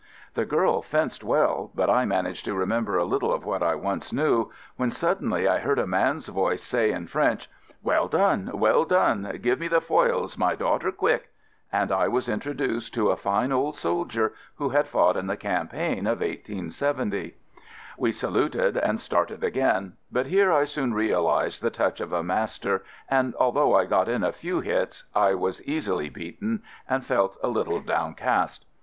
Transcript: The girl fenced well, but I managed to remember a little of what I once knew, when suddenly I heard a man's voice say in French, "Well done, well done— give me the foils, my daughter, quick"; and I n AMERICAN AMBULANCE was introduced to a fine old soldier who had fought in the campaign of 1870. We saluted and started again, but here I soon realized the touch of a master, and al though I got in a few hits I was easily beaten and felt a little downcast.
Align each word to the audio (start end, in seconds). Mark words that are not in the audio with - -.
The 0.33 0.45
girl 0.45 0.81
fenced 0.81 1.23
well, 1.23 1.69
but 1.75 1.87
I 1.87 2.05
managed 2.05 2.45
to 2.45 2.55
remember 2.55 2.97
a 2.97 3.03
little 3.05 3.31
of 3.31 3.45
what 3.45 3.61
I 3.61 3.75
once 3.75 4.11
knew, 4.11 4.49
when 4.75 4.89
suddenly 4.89 5.47
I 5.47 5.59
heard 5.59 5.77
a 5.77 5.85
man's 5.85 6.25
voice 6.25 6.63
say 6.63 6.91
in 6.91 7.05
French, 7.05 7.47
"Well 7.83 8.07
done, 8.07 8.49
well 8.55 8.83
done— 8.83 9.37
give 9.43 9.59
me 9.59 9.67
the 9.67 9.79
foils, 9.79 10.39
my 10.39 10.55
daughter, 10.55 10.91
quick"; 10.91 11.31
and 11.71 11.91
I 11.91 12.05
n 12.07 12.09
AMERICAN 12.09 12.15
AMBULANCE 12.15 12.15
was 12.15 12.29
introduced 12.29 12.93
to 12.95 13.11
a 13.11 13.15
fine 13.15 13.51
old 13.51 13.75
soldier 13.75 14.33
who 14.55 14.69
had 14.69 14.87
fought 14.87 15.15
in 15.17 15.27
the 15.27 15.37
campaign 15.37 16.07
of 16.07 16.21
1870. 16.21 17.35
We 17.95 18.11
saluted 18.11 18.77
and 18.77 18.99
started 18.99 19.43
again, 19.43 19.97
but 20.11 20.25
here 20.25 20.51
I 20.51 20.63
soon 20.63 20.95
realized 20.95 21.61
the 21.61 21.69
touch 21.69 22.01
of 22.01 22.11
a 22.11 22.23
master, 22.23 22.83
and 23.07 23.35
al 23.39 23.51
though 23.51 23.75
I 23.75 23.85
got 23.85 24.09
in 24.09 24.23
a 24.23 24.31
few 24.31 24.61
hits 24.61 25.03
I 25.13 25.35
was 25.35 25.61
easily 25.65 26.09
beaten 26.09 26.63
and 26.89 27.05
felt 27.05 27.37
a 27.43 27.49
little 27.49 27.79
downcast. 27.79 28.65